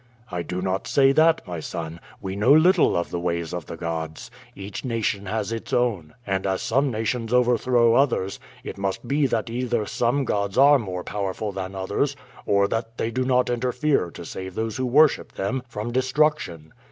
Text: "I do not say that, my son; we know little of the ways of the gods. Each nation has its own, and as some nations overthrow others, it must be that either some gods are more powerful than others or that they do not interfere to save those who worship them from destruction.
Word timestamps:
"I 0.31 0.41
do 0.41 0.63
not 0.63 0.87
say 0.87 1.11
that, 1.11 1.45
my 1.45 1.59
son; 1.59 1.99
we 2.19 2.35
know 2.35 2.51
little 2.51 2.97
of 2.97 3.11
the 3.11 3.19
ways 3.19 3.53
of 3.53 3.67
the 3.67 3.77
gods. 3.77 4.31
Each 4.55 4.83
nation 4.83 5.27
has 5.27 5.51
its 5.51 5.73
own, 5.73 6.15
and 6.25 6.47
as 6.47 6.63
some 6.63 6.89
nations 6.89 7.31
overthrow 7.31 7.93
others, 7.93 8.39
it 8.63 8.79
must 8.79 9.07
be 9.07 9.27
that 9.27 9.51
either 9.51 9.85
some 9.85 10.25
gods 10.25 10.57
are 10.57 10.79
more 10.79 11.03
powerful 11.03 11.51
than 11.51 11.75
others 11.75 12.15
or 12.47 12.67
that 12.67 12.97
they 12.97 13.11
do 13.11 13.23
not 13.23 13.47
interfere 13.51 14.09
to 14.09 14.25
save 14.25 14.55
those 14.55 14.77
who 14.77 14.87
worship 14.87 15.33
them 15.33 15.61
from 15.67 15.91
destruction. 15.91 16.73